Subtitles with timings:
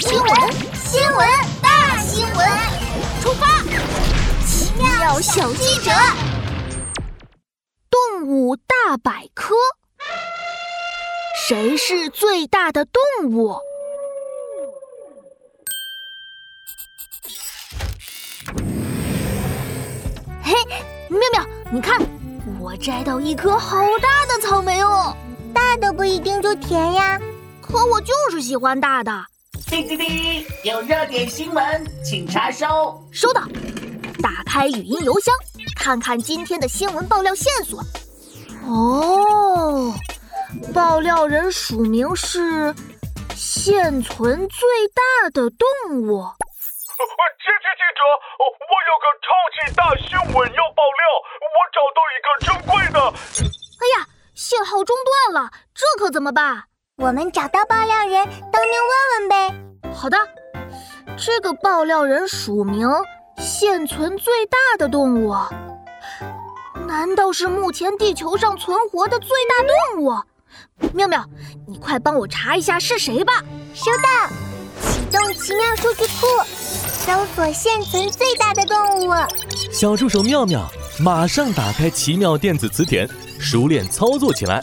[0.00, 1.28] 新闻，新闻，
[1.62, 2.48] 大新闻！
[3.22, 3.46] 出发！
[4.46, 5.90] 奇妙小记者，
[7.88, 9.54] 动物大百科。
[11.46, 13.56] 谁是最大的动物？
[20.42, 20.54] 嘿，
[21.08, 22.00] 妙妙，你看，
[22.60, 25.16] 我摘到一颗好大的草莓哦！
[25.54, 27.18] 大的不一定就甜呀，
[27.62, 29.10] 可我就是喜欢大的。
[29.68, 32.66] 叮叮叮，有热点新闻，请查收。
[33.12, 33.42] 收到。
[34.22, 35.34] 打开语音邮箱，
[35.76, 37.80] 看看今天的新闻爆料线索。
[38.64, 39.92] 哦，
[40.72, 42.74] 爆料人署名是
[43.36, 45.68] 现存最大的动
[46.00, 46.24] 物。
[46.24, 48.00] 奇奇记者，
[48.40, 51.04] 我有个超级大新闻要爆料，
[51.44, 52.98] 我找到一个珍贵的。
[53.80, 56.64] 哎呀，信号中断了，这可怎么办？
[57.00, 59.94] 我们找到爆料人，当面问问呗。
[59.94, 60.16] 好的，
[61.16, 62.88] 这个爆料人署名
[63.38, 65.32] 现存最大的动物，
[66.88, 70.12] 难道是目前地球上存活的最大动物？
[70.92, 71.24] 妙妙，
[71.68, 73.44] 你快帮我查一下是谁吧。
[73.74, 79.12] 收到，启动奇妙数据库，搜索现存最大的动物。
[79.70, 80.68] 小助手妙妙，
[80.98, 84.60] 马上打开奇妙电子词典，熟练操作起来。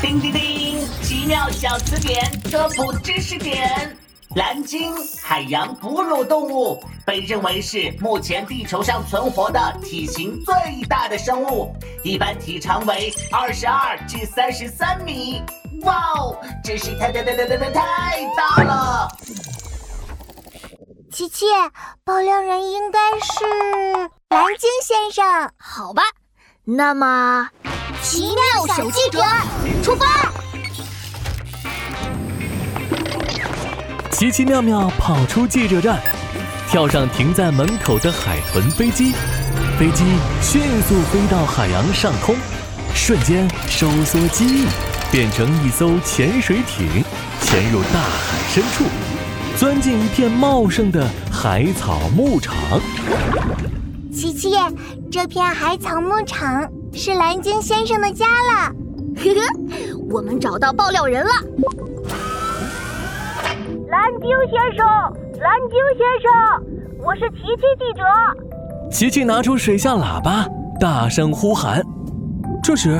[0.00, 0.63] 叮叮叮。
[1.14, 3.96] 奇妙小词典科普知识点：
[4.34, 15.40] 蓝鲸海洋哺乳动物被认为是目前地球上存活的体型最大的生物，一般体长为二十二至三十三米。
[15.82, 19.08] 哇哦，真是太太太太太太太大了！
[21.12, 21.46] 琪琪，
[22.02, 25.24] 爆料人应该是蓝鲸先生。
[25.58, 26.02] 好吧，
[26.64, 27.48] 那么
[28.02, 29.22] 奇妙小记者
[29.84, 30.33] 出发。
[34.24, 36.00] 奇奇妙妙跑出记者站，
[36.70, 39.12] 跳上停在门口的海豚飞机，
[39.78, 40.02] 飞机
[40.40, 42.34] 迅速飞到海洋上空，
[42.94, 44.66] 瞬间收缩机翼，
[45.12, 47.04] 变成一艘潜水艇，
[47.42, 48.84] 潜入大海深处，
[49.58, 52.56] 钻进一片茂盛的海草牧场。
[54.10, 54.54] 琪琪，
[55.12, 58.72] 这片海草牧场是蓝鲸先生的家了。
[59.16, 59.40] 呵呵，
[60.08, 61.30] 我们找到爆料人了。
[64.24, 64.86] 蓝鲸先生，
[65.42, 68.02] 蓝鲸先生，我是琪琪记者。
[68.90, 70.46] 琪琪拿出水下喇叭，
[70.80, 71.82] 大声呼喊。
[72.62, 72.98] 这时，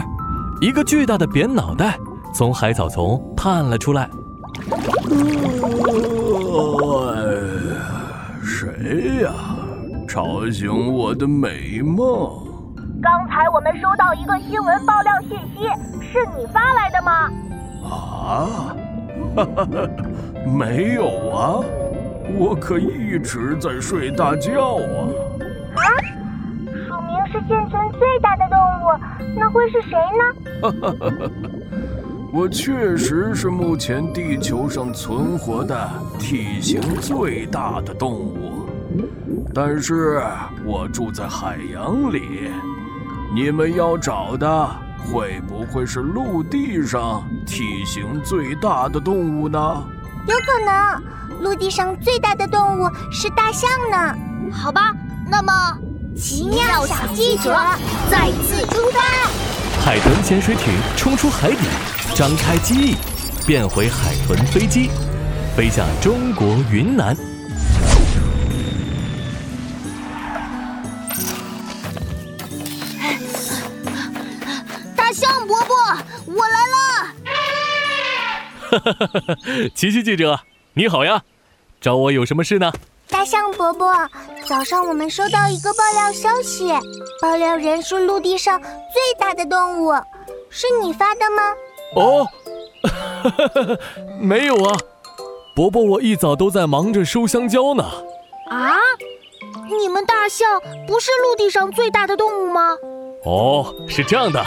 [0.60, 1.98] 一个巨大的扁脑袋
[2.34, 4.10] 从海草丛探了出来。
[8.42, 9.32] 谁呀？
[10.06, 12.30] 吵醒我的美梦。
[13.02, 15.64] 刚才我们收到一个新闻爆料信息，
[16.02, 17.30] 是你发来的吗？
[17.82, 18.76] 啊？
[19.34, 19.88] 哈哈哈，
[20.46, 21.60] 没有啊，
[22.38, 25.08] 我可一直在睡大觉啊。
[25.74, 25.82] 啊？
[26.86, 28.98] 署名是现存最大的动物，
[29.36, 30.22] 那会是谁呢？
[30.62, 31.30] 哈哈哈哈
[32.32, 38.66] 我确实是目前地球上存活的体型最大的动物，
[39.54, 40.20] 但是
[40.64, 42.50] 我住在海洋里，
[43.32, 44.83] 你们要找的。
[45.04, 49.58] 会不会是陆地上体型最大的动物呢？
[50.26, 54.14] 有可能，陆地上最大的动物是大象呢。
[54.50, 54.92] 好吧，
[55.30, 55.52] 那么
[56.16, 57.54] 奇妙小记者
[58.10, 59.00] 再次出发。
[59.84, 61.58] 海豚潜水艇冲出海底，
[62.14, 62.96] 张开机翼，
[63.46, 64.88] 变回海豚飞机，
[65.54, 67.14] 飞向中国云南。
[78.70, 79.36] 哈哈哈哈
[79.74, 80.40] 奇奇记者，
[80.72, 81.22] 你好呀，
[81.80, 82.72] 找我有什么事呢？
[83.08, 83.94] 大象伯伯，
[84.44, 86.72] 早上我们收到一个爆料消息，
[87.22, 88.68] 爆料人是陆地上最
[89.16, 89.92] 大的动物，
[90.50, 91.54] 是你发的吗？
[91.94, 92.26] 哦，
[92.82, 93.78] 哈哈哈
[94.18, 94.76] 没有啊，
[95.54, 97.84] 伯伯，我一早都在忙着收香蕉呢。
[98.50, 98.76] 啊，
[99.78, 102.76] 你们大象不是陆地上最大的动物吗？
[103.24, 104.44] 哦，是这样的，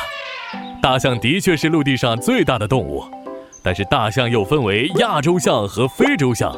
[0.88, 3.04] 大象的确是陆地上最大的动物。
[3.62, 6.58] 但是大象又分为亚洲象和非洲象，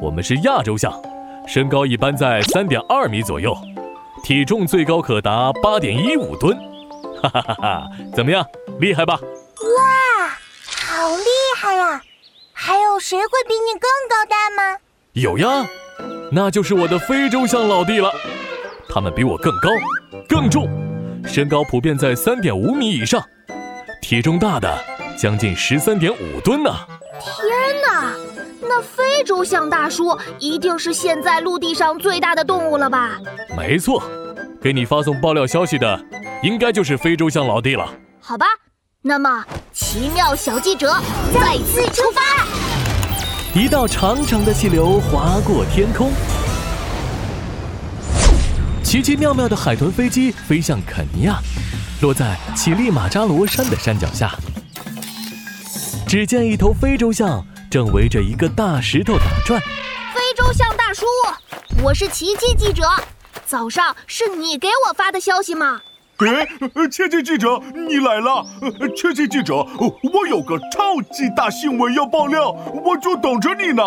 [0.00, 0.94] 我们是亚洲象，
[1.44, 3.52] 身高一般在三点二米左右，
[4.22, 6.56] 体重最高可达八点一五吨，
[7.20, 7.90] 哈哈哈哈！
[8.14, 8.46] 怎么样，
[8.78, 9.18] 厉害吧？
[9.20, 10.28] 哇，
[10.86, 11.24] 好厉
[11.60, 12.00] 害呀！
[12.52, 14.78] 还有谁会比你更高大吗？
[15.14, 15.66] 有呀，
[16.30, 18.08] 那就是我的非洲象老弟了，
[18.88, 19.68] 他们比我更高、
[20.28, 20.68] 更重，
[21.26, 23.20] 身高普遍在三点五米以上，
[24.04, 24.84] 体重大的。
[25.16, 26.70] 将近十三点五吨呢！
[27.20, 28.12] 天哪，
[28.68, 33.20] 那那非洲象大叔一定是现在陆地上最大的动物了吧？
[33.56, 34.02] 没错，
[34.60, 36.04] 给你发送爆料消息的，
[36.42, 37.88] 应该就是非洲象老弟了。
[38.20, 38.44] 好吧，
[39.00, 40.92] 那么奇妙小记者
[41.32, 42.20] 再次出发。
[43.54, 46.10] 一道长长的气流划过天空，
[48.82, 51.38] 奇奇妙妙的海豚飞机飞向肯尼亚，
[52.04, 54.30] 落在乞力马扎罗山的山脚下。
[56.06, 59.58] 只见一头非洲象正围着一个大石头打转。
[60.12, 61.06] 非洲象大叔，
[61.82, 62.82] 我是奇迹记者，
[63.46, 65.80] 早上是你给我发的消息吗？
[66.18, 66.46] 哎，
[66.88, 67.58] 奇迹记者，
[67.88, 68.44] 你来了！
[68.94, 72.50] 奇迹记者，我有个超级大新闻要爆料，
[72.84, 73.82] 我就等着你呢。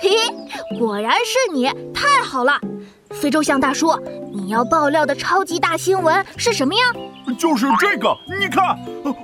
[0.00, 2.58] 嘿，果然是你，太好了！
[3.20, 3.92] 非洲象大叔，
[4.32, 6.80] 你要爆料的超级大新闻是什么呀？
[7.36, 8.78] 就是这个，你看，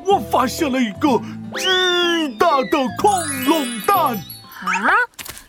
[0.04, 1.20] 我发现了一个
[1.56, 3.12] 巨大的恐
[3.46, 3.96] 龙蛋。
[4.06, 4.90] 啊，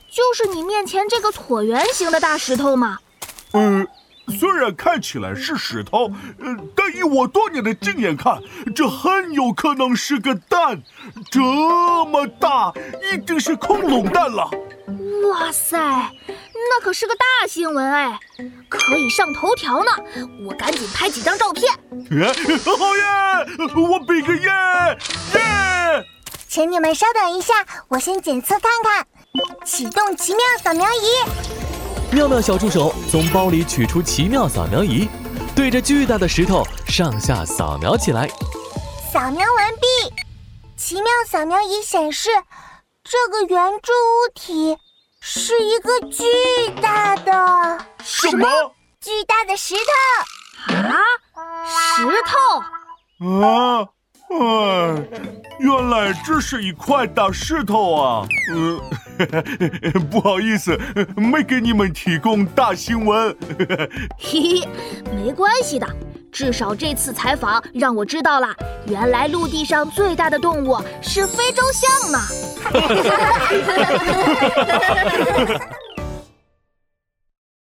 [0.09, 2.99] 就是你面前这个椭圆形的大石头吗？
[3.51, 3.85] 呃。
[4.39, 6.05] 虽然看起来是石头，
[6.39, 8.41] 呃，但以我多年的经验看，
[8.73, 10.81] 这很有可能是个蛋，
[11.29, 12.73] 这么大，
[13.13, 14.49] 一定是恐龙蛋了。
[15.29, 15.77] 哇塞，
[16.69, 18.19] 那可是个大新闻哎，
[18.67, 19.91] 可以上头条呢！
[20.47, 21.71] 我赶紧拍几张照片。
[21.73, 21.81] 好
[22.97, 23.03] 耶！
[23.75, 24.49] 我比个耶
[25.33, 26.05] 耶！
[26.47, 27.53] 请你们稍等一下，
[27.89, 29.05] 我先检测看看。
[29.65, 32.15] 启动奇妙扫描仪。
[32.15, 35.07] 妙妙小助手从包里取出奇妙扫描仪，
[35.55, 38.27] 对着巨大的石头上下扫描起来。
[39.11, 39.87] 扫描完毕，
[40.77, 42.29] 奇妙扫描仪显示，
[43.03, 44.77] 这个圆柱物体
[45.27, 46.23] 是一个巨
[46.79, 47.31] 大的
[48.03, 48.47] 什么？
[49.01, 50.93] 巨大的石头啊！
[51.97, 53.81] 石头啊！
[54.29, 55.03] 哎，
[55.59, 58.27] 原来这是一块大石头啊！
[58.53, 58.79] 嗯。
[60.11, 60.79] 不好意思，
[61.17, 63.35] 没给你们提供大新闻。
[64.19, 64.69] 嘿 嘿，
[65.15, 65.87] 没关系的，
[66.35, 68.53] 至少这次采访让我知道了，
[68.87, 72.19] 原来陆地上最大的动物是非洲象呢。